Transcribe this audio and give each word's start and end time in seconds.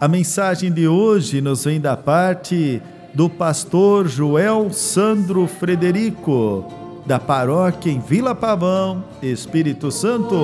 a 0.00 0.08
mensagem 0.08 0.72
de 0.72 0.88
hoje 0.88 1.42
nos 1.42 1.66
vem 1.66 1.78
da 1.78 1.94
parte 1.94 2.80
do 3.12 3.28
pastor 3.28 4.08
Joel 4.08 4.72
Sandro 4.72 5.46
Frederico, 5.46 6.64
da 7.04 7.18
paróquia 7.18 7.90
em 7.90 8.00
Vila 8.00 8.34
Pavão, 8.34 9.04
Espírito 9.22 9.90
Santo. 9.92 10.34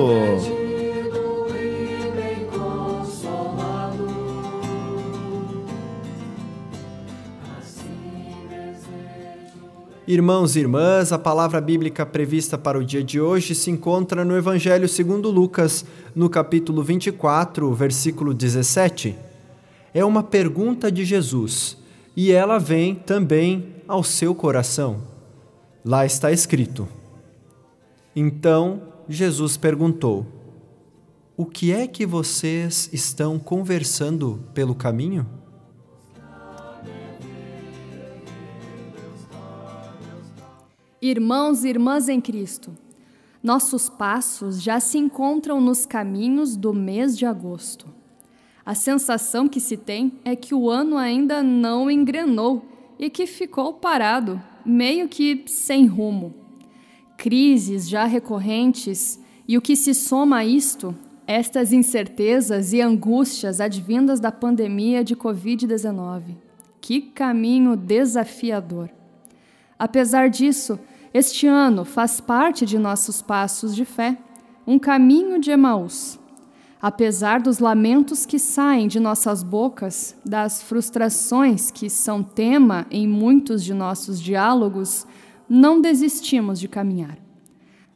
Irmãos 10.07 10.55
e 10.55 10.59
irmãs, 10.59 11.11
a 11.11 11.17
palavra 11.17 11.59
bíblica 11.59 12.05
prevista 12.05 12.59
para 12.59 12.77
o 12.77 12.85
dia 12.85 13.03
de 13.03 13.19
hoje 13.19 13.55
se 13.55 13.71
encontra 13.71 14.23
no 14.23 14.37
Evangelho 14.37 14.87
segundo 14.87 15.31
Lucas, 15.31 15.83
no 16.15 16.29
capítulo 16.29 16.83
24, 16.83 17.73
versículo 17.73 18.35
17. 18.35 19.26
É 19.97 20.05
uma 20.05 20.21
pergunta 20.21 20.91
de 20.91 21.03
Jesus 21.03 21.75
e 22.15 22.31
ela 22.31 22.59
vem 22.59 22.93
também 22.93 23.77
ao 23.87 24.03
seu 24.03 24.35
coração. 24.35 25.01
Lá 25.83 26.05
está 26.05 26.31
escrito: 26.31 26.87
Então 28.15 28.93
Jesus 29.09 29.57
perguntou: 29.57 30.23
O 31.35 31.47
que 31.47 31.71
é 31.71 31.87
que 31.87 32.05
vocês 32.05 32.91
estão 32.93 33.39
conversando 33.39 34.43
pelo 34.53 34.75
caminho? 34.75 35.25
Irmãos 41.01 41.63
e 41.63 41.69
irmãs 41.69 42.07
em 42.07 42.21
Cristo, 42.21 42.71
nossos 43.41 43.89
passos 43.89 44.61
já 44.61 44.79
se 44.79 44.99
encontram 44.99 45.59
nos 45.59 45.87
caminhos 45.87 46.55
do 46.55 46.71
mês 46.71 47.17
de 47.17 47.25
agosto. 47.25 47.97
A 48.67 48.75
sensação 48.75 49.47
que 49.47 49.61
se 49.61 49.77
tem 49.77 50.19
é 50.25 50.35
que 50.35 50.53
o 50.53 50.69
ano 50.69 50.97
ainda 50.97 51.41
não 51.41 51.89
engrenou 51.89 52.65
e 52.99 53.09
que 53.09 53.25
ficou 53.25 53.71
parado, 53.75 54.41
meio 54.65 55.07
que 55.07 55.45
sem 55.45 55.85
rumo. 55.85 56.35
Crises 57.17 57.87
já 57.87 58.03
recorrentes 58.03 59.21
e 59.47 59.57
o 59.57 59.61
que 59.61 59.73
se 59.73 59.93
soma 59.93 60.39
a 60.39 60.45
isto, 60.45 60.93
estas 61.25 61.71
incertezas 61.71 62.73
e 62.73 62.81
angústias 62.81 63.61
advindas 63.61 64.19
da 64.19 64.33
pandemia 64.33 65.01
de 65.01 65.15
Covid-19. 65.15 66.35
Que 66.81 66.99
caminho 66.99 67.73
desafiador! 67.77 68.89
Apesar 69.79 70.29
disso, 70.29 70.77
este 71.13 71.47
ano 71.47 71.85
faz 71.85 72.19
parte 72.19 72.65
de 72.65 72.77
nossos 72.77 73.21
passos 73.21 73.73
de 73.73 73.85
fé, 73.85 74.17
um 74.67 74.77
caminho 74.77 75.39
de 75.39 75.51
Emaús. 75.51 76.19
Apesar 76.81 77.41
dos 77.41 77.57
lamentos 77.57 78.25
que 78.25 78.37
saem 78.37 78.87
de 78.87 78.99
nossas 78.99 79.41
bocas, 79.41 80.15
das 80.23 80.61
frustrações 80.61 81.71
que 81.71 81.89
são 81.89 82.21
tema 82.21 82.85
em 82.91 83.07
muitos 83.07 83.63
de 83.63 83.73
nossos 83.73 84.21
diálogos, 84.21 85.07
não 85.49 85.81
desistimos 85.81 86.59
de 86.59 86.67
caminhar. 86.67 87.17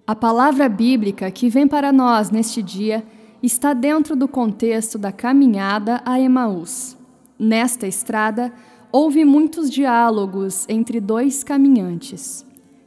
A 0.07 0.15
palavra 0.15 0.67
bíblica 0.67 1.29
que 1.29 1.47
vem 1.47 1.67
para 1.67 1.91
nós 1.91 2.31
neste 2.31 2.61
dia 2.63 3.05
está 3.41 3.73
dentro 3.73 4.15
do 4.15 4.27
contexto 4.27 4.97
da 4.97 5.11
caminhada 5.11 6.01
a 6.03 6.19
Emaús. 6.19 6.97
Nesta 7.37 7.87
estrada, 7.87 8.51
houve 8.91 9.23
muitos 9.23 9.69
diálogos 9.69 10.65
entre 10.67 10.99
dois 10.99 11.43
caminhantes. 11.43 12.45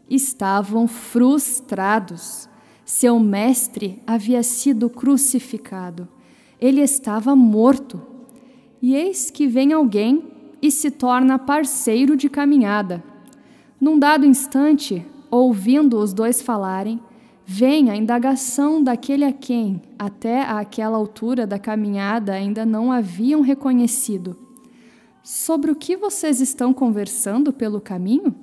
Estavam 0.08 0.86
frustrados. 0.86 2.48
Seu 2.84 3.18
mestre 3.18 4.02
havia 4.06 4.42
sido 4.42 4.90
crucificado. 4.90 6.08
Ele 6.60 6.80
estava 6.80 7.34
morto. 7.34 8.00
E 8.80 8.94
eis 8.94 9.30
que 9.30 9.46
vem 9.46 9.72
alguém 9.72 10.24
e 10.60 10.70
se 10.70 10.90
torna 10.90 11.38
parceiro 11.38 12.16
de 12.16 12.28
caminhada. 12.28 13.02
Num 13.80 13.98
dado 13.98 14.26
instante, 14.26 15.04
ouvindo 15.30 15.98
os 15.98 16.12
dois 16.12 16.42
falarem, 16.42 17.00
vem 17.46 17.90
a 17.90 17.96
indagação 17.96 18.82
daquele 18.82 19.24
a 19.24 19.32
quem, 19.32 19.82
até 19.98 20.42
àquela 20.42 20.96
altura 20.96 21.46
da 21.46 21.58
caminhada, 21.58 22.32
ainda 22.32 22.64
não 22.64 22.92
haviam 22.92 23.40
reconhecido 23.40 24.44
Sobre 25.26 25.70
o 25.70 25.74
que 25.74 25.96
vocês 25.96 26.38
estão 26.38 26.74
conversando 26.74 27.50
pelo 27.50 27.80
caminho? 27.80 28.34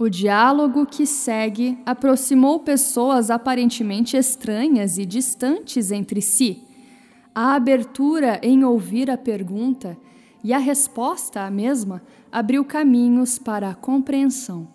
O 0.00 0.08
diálogo 0.08 0.86
que 0.86 1.04
segue 1.04 1.76
aproximou 1.84 2.60
pessoas 2.60 3.32
aparentemente 3.32 4.16
estranhas 4.16 4.96
e 4.96 5.04
distantes 5.04 5.90
entre 5.90 6.22
si. 6.22 6.62
A 7.34 7.54
abertura 7.54 8.38
em 8.40 8.62
ouvir 8.62 9.10
a 9.10 9.18
pergunta 9.18 9.98
e 10.44 10.52
a 10.54 10.58
resposta 10.58 11.40
à 11.40 11.50
mesma 11.50 12.00
abriu 12.30 12.64
caminhos 12.64 13.40
para 13.40 13.70
a 13.70 13.74
compreensão. 13.74 14.68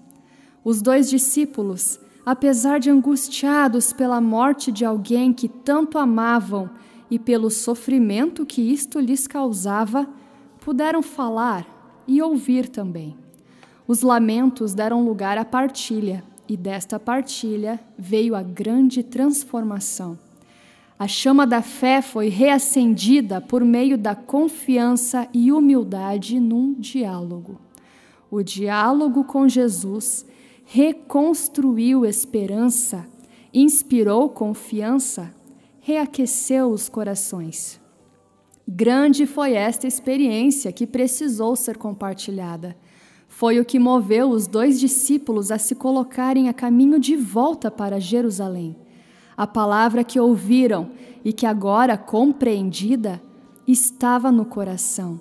Os 0.62 0.82
dois 0.82 1.10
discípulos, 1.10 2.02
apesar 2.26 2.82
de 2.82 2.90
angustiados 2.90 3.94
pela 3.94 4.20
morte 4.20 4.74
de 4.74 4.84
alguém 4.84 5.32
que 5.32 5.48
tanto 5.48 5.98
amavam 5.98 6.70
e 7.10 7.18
pelo 7.18 7.50
sofrimento 7.50 8.46
que 8.46 8.62
isto 8.62 9.00
lhes 9.00 9.26
causava, 9.26 10.06
puderam 10.60 11.02
falar 11.02 11.66
e 12.06 12.22
ouvir 12.22 12.68
também. 12.68 13.23
Os 13.88 14.02
lamentos 14.02 14.74
deram 14.74 15.06
lugar 15.06 15.38
à 15.38 15.44
partilha, 15.44 16.24
e 16.48 16.58
desta 16.58 17.00
partilha 17.00 17.80
veio 17.98 18.36
a 18.36 18.44
grande 18.44 19.02
transformação. 19.02 20.18
A 20.98 21.08
chama 21.08 21.48
da 21.48 21.62
fé 21.62 22.02
foi 22.02 22.30
reacendida 22.30 23.42
por 23.42 23.64
meio 23.66 23.98
da 23.98 24.16
confiança 24.16 25.28
e 25.34 25.52
humildade 25.52 26.40
num 26.40 26.74
diálogo. 26.74 27.60
O 28.30 28.42
diálogo 28.42 29.24
com 29.24 29.48
Jesus 29.48 30.26
reconstruiu 30.66 32.06
esperança, 32.06 33.06
inspirou 33.54 34.30
confiança, 34.30 35.34
reaqueceu 35.80 36.70
os 36.70 36.88
corações. 36.88 37.80
Grande 38.66 39.26
foi 39.26 39.54
esta 39.54 39.86
experiência 39.86 40.72
que 40.72 40.88
precisou 40.88 41.56
ser 41.56 41.78
compartilhada. 41.78 42.78
Foi 43.36 43.60
o 43.60 43.66
que 43.66 43.80
moveu 43.80 44.30
os 44.30 44.46
dois 44.46 44.80
discípulos 44.80 45.50
a 45.50 45.58
se 45.58 45.74
colocarem 45.74 46.50
a 46.50 46.54
caminho 46.54 47.00
de 47.00 47.16
volta 47.16 47.72
para 47.72 48.00
Jerusalém. 48.00 48.76
A 49.36 49.48
palavra 49.48 50.04
que 50.04 50.20
ouviram 50.20 50.92
e 51.26 51.34
que 51.34 51.46
agora 51.46 51.98
compreendida 51.98 53.20
estava 53.68 54.32
no 54.32 54.46
coração, 54.46 55.20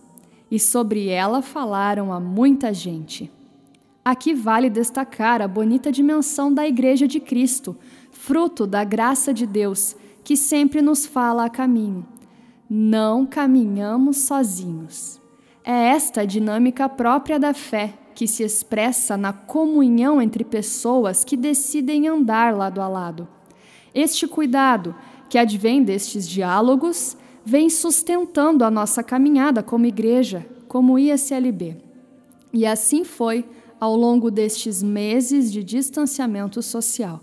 e 0.50 0.58
sobre 0.58 1.08
ela 1.08 1.40
falaram 1.40 2.12
a 2.12 2.20
muita 2.20 2.74
gente. 2.74 3.30
Aqui 4.04 4.34
vale 4.34 4.68
destacar 4.68 5.40
a 5.40 5.48
bonita 5.48 5.90
dimensão 5.90 6.52
da 6.52 6.66
Igreja 6.66 7.08
de 7.08 7.18
Cristo, 7.18 7.74
fruto 8.10 8.66
da 8.66 8.84
graça 8.84 9.32
de 9.32 9.46
Deus, 9.46 9.96
que 10.22 10.36
sempre 10.36 10.82
nos 10.82 11.06
fala 11.06 11.46
a 11.46 11.50
caminho 11.50 12.06
não 12.74 13.26
caminhamos 13.26 14.16
sozinhos. 14.16 15.20
É 15.62 15.88
esta 15.88 16.22
a 16.22 16.24
dinâmica 16.24 16.88
própria 16.88 17.38
da 17.38 17.53
fé 17.53 17.92
que 18.14 18.26
se 18.26 18.42
expressa 18.42 19.16
na 19.16 19.32
comunhão 19.32 20.20
entre 20.20 20.44
pessoas 20.44 21.24
que 21.24 21.36
decidem 21.36 22.09
andar 22.09 22.56
lado 22.56 22.80
a 22.80 22.88
lado. 22.88 23.28
Este 23.94 24.26
cuidado, 24.26 24.94
que 25.28 25.38
advém 25.38 25.82
destes 25.82 26.28
diálogos, 26.28 27.16
vem 27.44 27.68
sustentando 27.68 28.64
a 28.64 28.70
nossa 28.70 29.03
caminhada 29.03 29.62
como 29.62 29.86
igreja, 29.86 30.47
como 30.68 30.98
ISLB. 30.98 31.76
E 32.53 32.66
assim 32.66 33.04
foi 33.04 33.44
ao 33.80 33.97
longo 33.97 34.30
destes 34.30 34.82
meses 34.82 35.50
de 35.50 35.65
distanciamento 35.65 36.62
social. 36.62 37.20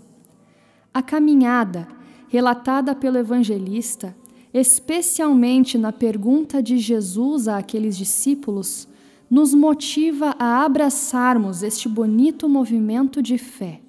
A 0.92 1.02
caminhada, 1.02 1.88
relatada 2.28 2.94
pelo 2.94 3.16
evangelista, 3.16 4.14
especialmente 4.52 5.78
na 5.78 5.92
pergunta 5.92 6.62
de 6.62 6.78
Jesus 6.78 7.48
àqueles 7.48 7.96
discípulos, 7.96 8.88
nos 9.30 9.54
motiva 9.54 10.34
a 10.38 10.64
abraçarmos 10.64 11.62
este 11.62 11.88
bonito 11.88 12.48
movimento 12.48 13.22
de 13.22 13.38
fé. 13.38 13.80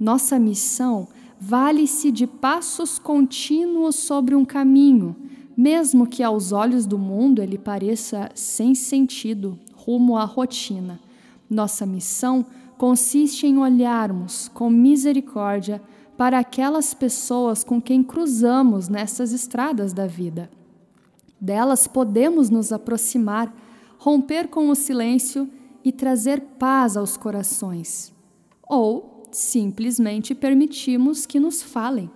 Nossa 0.00 0.38
missão 0.38 1.08
vale-se 1.38 2.10
de 2.10 2.26
passos 2.26 2.98
contínuos 2.98 3.96
sobre 3.96 4.34
um 4.34 4.44
caminho, 4.44 5.14
mesmo 5.54 6.06
que 6.06 6.22
aos 6.22 6.52
olhos 6.52 6.86
do 6.86 6.98
mundo 6.98 7.42
ele 7.42 7.58
pareça 7.58 8.30
sem 8.34 8.74
sentido, 8.74 9.58
rumo 9.74 10.16
à 10.16 10.24
rotina. 10.24 10.98
Nossa 11.48 11.84
missão 11.84 12.44
consiste 12.78 13.46
em 13.46 13.58
olharmos 13.58 14.48
com 14.48 14.68
misericórdia 14.70 15.82
para 16.16 16.38
aquelas 16.38 16.94
pessoas 16.94 17.62
com 17.62 17.80
quem 17.80 18.02
cruzamos 18.02 18.88
nessas 18.88 19.32
estradas 19.32 19.92
da 19.92 20.06
vida. 20.06 20.50
Delas 21.38 21.86
podemos 21.86 22.48
nos 22.48 22.72
aproximar, 22.72 23.54
romper 24.06 24.46
com 24.46 24.70
o 24.70 24.74
silêncio 24.76 25.50
e 25.84 25.90
trazer 25.90 26.40
paz 26.40 26.96
aos 26.96 27.16
corações. 27.16 28.14
Ou 28.62 29.24
simplesmente 29.32 30.32
permitimos 30.32 31.26
que 31.26 31.40
nos 31.40 31.60
falem. 31.60 32.08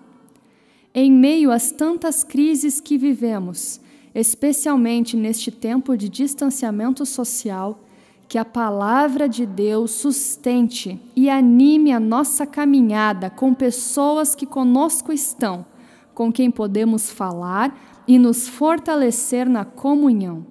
Em 0.94 1.10
meio 1.10 1.50
às 1.50 1.72
tantas 1.72 2.22
crises 2.22 2.80
que 2.80 2.96
vivemos, 2.96 3.80
especialmente 4.14 5.16
neste 5.16 5.50
tempo 5.50 5.96
de 5.96 6.08
distanciamento 6.08 7.04
social, 7.04 7.80
que 8.28 8.38
a 8.38 8.44
palavra 8.44 9.28
de 9.28 9.44
Deus 9.44 9.90
sustente 9.90 10.96
e 11.16 11.28
anime 11.28 11.90
a 11.90 11.98
nossa 11.98 12.46
caminhada 12.46 13.28
com 13.28 13.52
pessoas 13.52 14.36
que 14.36 14.46
conosco 14.46 15.12
estão, 15.12 15.66
com 16.14 16.32
quem 16.32 16.52
podemos 16.52 17.10
falar 17.10 17.76
e 18.06 18.16
nos 18.16 18.46
fortalecer 18.46 19.48
na 19.48 19.64
comunhão. 19.64 20.46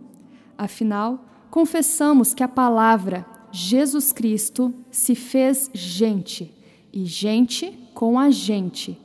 Afinal, 0.57 1.28
confessamos 1.49 2.33
que 2.33 2.43
a 2.43 2.47
palavra 2.47 3.25
Jesus 3.51 4.11
Cristo 4.11 4.73
se 4.91 5.15
fez 5.15 5.69
gente 5.73 6.53
e 6.93 7.05
gente 7.05 7.77
com 7.93 8.19
a 8.19 8.29
gente. 8.29 8.99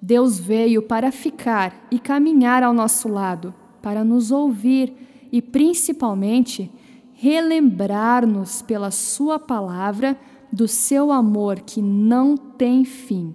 Deus 0.00 0.38
veio 0.38 0.82
para 0.82 1.12
ficar 1.12 1.86
e 1.90 1.98
caminhar 1.98 2.62
ao 2.62 2.72
nosso 2.72 3.08
lado, 3.08 3.54
para 3.80 4.02
nos 4.02 4.30
ouvir 4.30 4.92
e, 5.30 5.40
principalmente, 5.40 6.70
relembrar-nos 7.12 8.62
pela 8.62 8.90
Sua 8.90 9.38
palavra 9.38 10.18
do 10.52 10.66
seu 10.68 11.10
amor 11.10 11.60
que 11.60 11.80
não 11.80 12.36
tem 12.36 12.84
fim. 12.84 13.34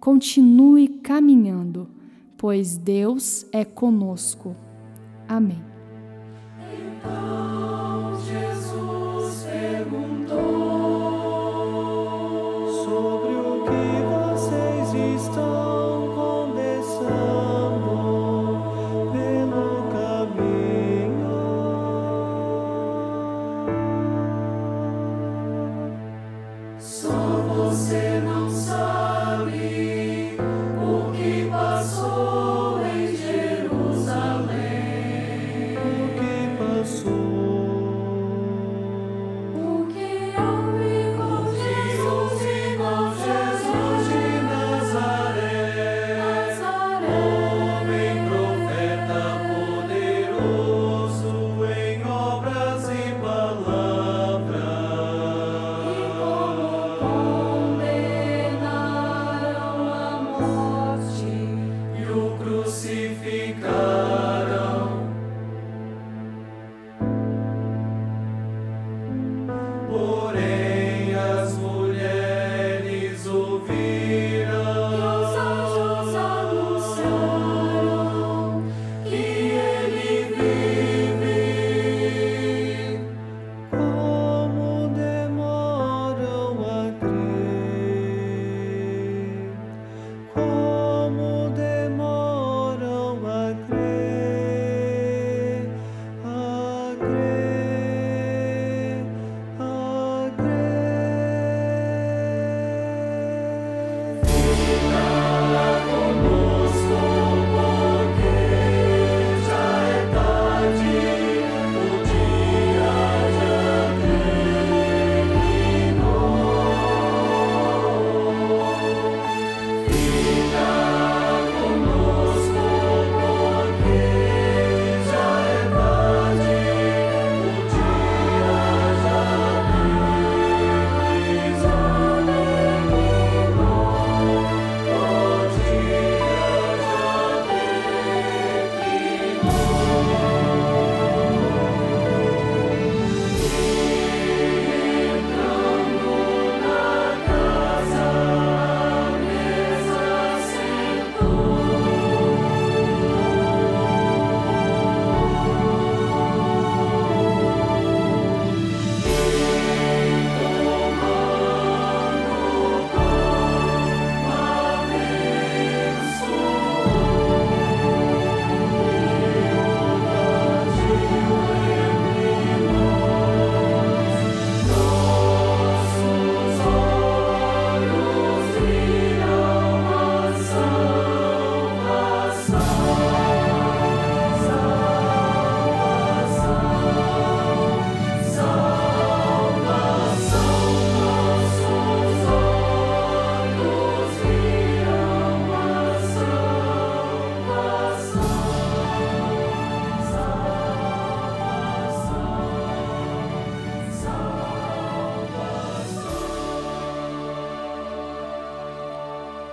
Continue 0.00 0.88
caminhando, 0.88 1.88
pois 2.36 2.76
Deus 2.76 3.46
é 3.52 3.64
conosco. 3.64 4.54
Amém. 5.26 5.73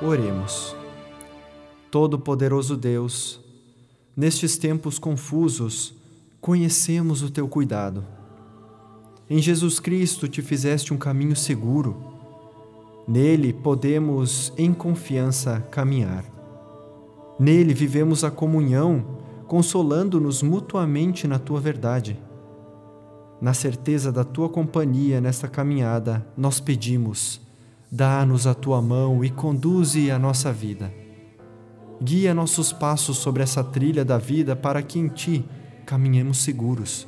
Oremos. 0.04 0.76
Todo-Poderoso 1.92 2.76
Deus, 2.76 3.40
nestes 4.18 4.58
tempos 4.58 4.98
confusos, 4.98 5.94
conhecemos 6.42 7.22
o 7.22 7.30
teu 7.30 7.48
cuidado. 7.48 8.04
Em 9.30 9.38
Jesus 9.38 9.80
Cristo 9.80 10.28
te 10.28 10.42
fizeste 10.42 10.92
um 10.92 10.98
caminho 10.98 11.36
seguro. 11.36 11.96
Nele 13.08 13.54
podemos, 13.54 14.52
em 14.58 14.74
confiança, 14.74 15.60
caminhar. 15.70 16.26
Nele 17.40 17.72
vivemos 17.72 18.24
a 18.24 18.32
comunhão, 18.32 19.06
consolando-nos 19.46 20.42
mutuamente 20.42 21.28
na 21.28 21.38
tua 21.38 21.60
verdade. 21.60 22.20
Na 23.40 23.54
certeza 23.54 24.12
da 24.12 24.24
tua 24.24 24.50
companhia 24.50 25.22
nesta 25.22 25.48
caminhada, 25.48 26.26
nós 26.36 26.60
pedimos: 26.60 27.40
dá-nos 27.92 28.48
a 28.48 28.54
tua 28.54 28.82
mão 28.82 29.24
e 29.24 29.30
conduze 29.30 30.10
a 30.10 30.18
nossa 30.18 30.54
vida. 30.54 30.94
Guia 32.02 32.34
nossos 32.34 32.72
passos 32.72 33.18
sobre 33.18 33.44
essa 33.44 33.64
trilha 33.64 34.06
da 34.06 34.18
vida 34.18 34.56
para 34.56 34.82
que 34.82 34.98
em 34.98 35.10
ti 35.10 35.44
caminhemos 35.86 36.38
seguros. 36.38 37.06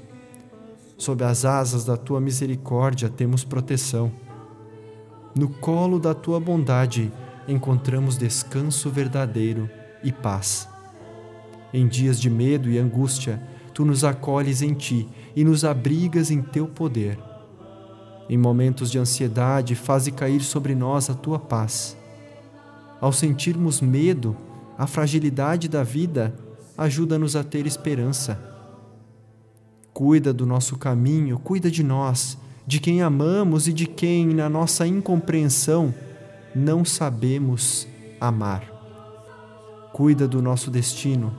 Sob 0.97 1.23
as 1.23 1.45
asas 1.45 1.85
da 1.85 1.95
tua 1.95 2.19
misericórdia 2.19 3.09
temos 3.09 3.45
proteção. 3.45 4.11
No 5.33 5.47
colo 5.47 5.99
da 5.99 6.13
tua 6.13 6.39
bondade 6.39 7.11
encontramos 7.47 8.17
descanso 8.17 8.89
verdadeiro 8.89 9.69
e 10.03 10.11
paz. 10.11 10.67
Em 11.73 11.87
dias 11.87 12.19
de 12.19 12.29
medo 12.29 12.69
e 12.69 12.77
angústia, 12.77 13.41
tu 13.73 13.83
nos 13.85 14.03
acolhes 14.03 14.61
em 14.61 14.73
ti 14.73 15.07
e 15.35 15.43
nos 15.43 15.65
abrigas 15.65 16.29
em 16.29 16.41
teu 16.41 16.67
poder. 16.67 17.17
Em 18.29 18.37
momentos 18.37 18.89
de 18.89 18.97
ansiedade, 18.97 19.75
faze 19.75 20.11
cair 20.11 20.41
sobre 20.41 20.73
nós 20.73 21.09
a 21.09 21.13
tua 21.13 21.37
paz. 21.37 21.97
Ao 23.01 23.11
sentirmos 23.11 23.81
medo, 23.81 24.35
a 24.77 24.87
fragilidade 24.87 25.67
da 25.67 25.83
vida, 25.83 26.33
ajuda-nos 26.77 27.35
a 27.35 27.43
ter 27.43 27.67
esperança. 27.67 28.39
Cuida 29.93 30.33
do 30.33 30.45
nosso 30.45 30.77
caminho, 30.77 31.37
cuida 31.37 31.69
de 31.69 31.83
nós, 31.83 32.37
de 32.65 32.79
quem 32.79 33.01
amamos 33.01 33.67
e 33.67 33.73
de 33.73 33.85
quem, 33.85 34.27
na 34.27 34.49
nossa 34.49 34.87
incompreensão, 34.87 35.93
não 36.55 36.85
sabemos 36.85 37.87
amar. 38.19 38.63
Cuida 39.91 40.27
do 40.27 40.41
nosso 40.41 40.71
destino. 40.71 41.33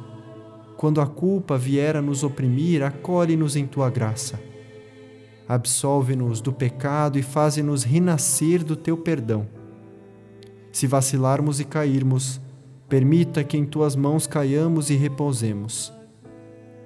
Quando 0.76 1.00
a 1.00 1.06
culpa 1.06 1.56
vier 1.56 1.96
a 1.96 2.02
nos 2.02 2.22
oprimir, 2.22 2.82
acolhe-nos 2.82 3.56
em 3.56 3.66
tua 3.66 3.88
graça. 3.88 4.38
Absolve-nos 5.48 6.40
do 6.40 6.52
pecado 6.52 7.18
e 7.18 7.22
faze-nos 7.22 7.82
renascer 7.82 8.64
do 8.64 8.76
teu 8.76 8.96
perdão. 8.96 9.46
Se 10.72 10.86
vacilarmos 10.86 11.60
e 11.60 11.64
cairmos, 11.64 12.40
permita 12.88 13.44
que 13.44 13.56
em 13.56 13.64
tuas 13.64 13.94
mãos 13.94 14.26
caiamos 14.26 14.90
e 14.90 14.94
repousemos. 14.94 15.92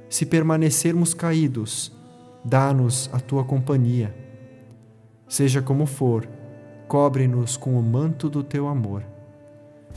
Se 0.08 0.26
permanecermos 0.26 1.14
caídos, 1.14 1.92
dá-nos 2.44 3.08
a 3.12 3.20
tua 3.20 3.44
companhia. 3.44 4.14
Seja 5.28 5.62
como 5.62 5.86
for, 5.86 6.28
cobre-nos 6.88 7.56
com 7.56 7.78
o 7.78 7.82
manto 7.82 8.28
do 8.28 8.42
teu 8.42 8.66
amor. 8.66 9.04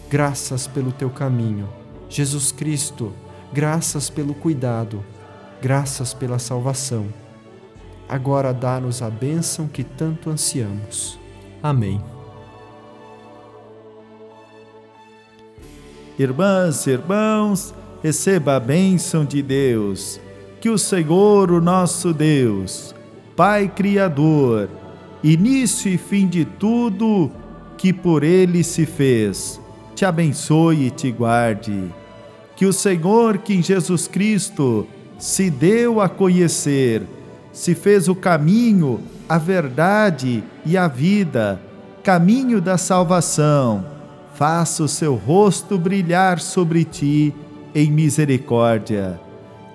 Graças 0.09 0.67
pelo 0.67 0.91
teu 0.91 1.09
caminho, 1.09 1.69
Jesus 2.09 2.51
Cristo, 2.51 3.13
graças 3.53 4.09
pelo 4.09 4.33
cuidado, 4.33 5.03
graças 5.61 6.13
pela 6.13 6.37
salvação. 6.37 7.07
Agora 8.11 8.53
dá-nos 8.53 9.01
a 9.01 9.09
bênção 9.09 9.69
que 9.69 9.85
tanto 9.85 10.29
ansiamos. 10.29 11.17
Amém. 11.63 12.03
Irmãs 16.19 16.85
e 16.87 16.89
irmãos, 16.89 17.73
receba 18.03 18.57
a 18.57 18.59
bênção 18.59 19.23
de 19.23 19.41
Deus. 19.41 20.19
Que 20.59 20.69
o 20.69 20.77
Senhor, 20.77 21.51
o 21.51 21.61
nosso 21.61 22.13
Deus, 22.13 22.93
Pai 23.33 23.69
Criador, 23.69 24.69
início 25.23 25.89
e 25.89 25.97
fim 25.97 26.27
de 26.27 26.43
tudo 26.43 27.31
que 27.77 27.93
por 27.93 28.25
Ele 28.25 28.61
se 28.61 28.85
fez, 28.85 29.57
te 29.95 30.03
abençoe 30.03 30.87
e 30.87 30.91
te 30.91 31.09
guarde. 31.13 31.85
Que 32.57 32.65
o 32.65 32.73
Senhor, 32.73 33.37
que 33.37 33.53
em 33.53 33.63
Jesus 33.63 34.05
Cristo 34.05 34.85
se 35.17 35.49
deu 35.49 36.01
a 36.01 36.09
conhecer, 36.09 37.03
se 37.53 37.75
fez 37.75 38.07
o 38.07 38.15
caminho, 38.15 39.01
a 39.27 39.37
verdade 39.37 40.43
e 40.65 40.77
a 40.77 40.87
vida, 40.87 41.61
caminho 42.03 42.61
da 42.61 42.77
salvação, 42.77 43.85
faça 44.33 44.83
o 44.83 44.87
seu 44.87 45.15
rosto 45.15 45.77
brilhar 45.77 46.39
sobre 46.39 46.83
ti 46.83 47.33
em 47.75 47.91
misericórdia. 47.91 49.19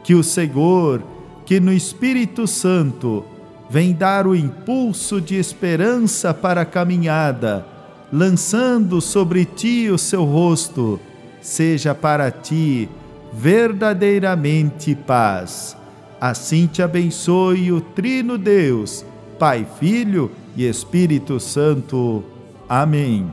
Que 0.03 0.15
o 0.15 0.23
Senhor, 0.23 1.03
que 1.45 1.61
no 1.61 1.73
Espírito 1.73 2.47
Santo 2.47 3.25
vem 3.69 3.93
dar 3.93 4.27
o 4.27 4.35
impulso 4.35 5.21
de 5.21 5.37
esperança 5.37 6.33
para 6.33 6.63
a 6.63 6.67
caminhada, 6.67 7.67
lançando 8.13 9.01
sobre 9.01 9.45
ti 9.45 9.89
o 9.91 9.99
seu 9.99 10.25
rosto, 10.25 11.01
seja 11.41 11.95
para 11.95 12.31
ti 12.31 12.89
verdadeiramente 13.33 14.95
paz. 14.95 15.77
Assim 16.21 16.67
te 16.67 16.83
abençoe 16.83 17.71
o 17.71 17.81
Trino 17.81 18.39
Deus, 18.39 19.05
Pai, 19.39 19.67
Filho 19.79 20.31
e 20.57 20.67
Espírito 20.67 21.39
Santo. 21.39 22.25
Amém. 22.69 23.31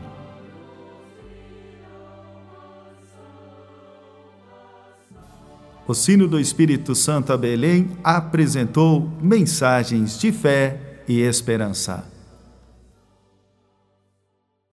O 5.86 5.94
sino 5.94 6.28
do 6.28 6.40
Espírito 6.40 6.96
Santo 6.96 7.34
a 7.34 7.38
Belém 7.38 7.92
apresentou 8.04 9.10
mensagens 9.22 10.18
de 10.18 10.32
fé 10.32 11.02
e 11.08 11.20
esperança. 11.22 12.13